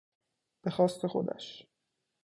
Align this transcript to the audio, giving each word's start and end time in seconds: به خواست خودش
به 0.61 0.71
خواست 0.71 1.07
خودش 1.07 1.67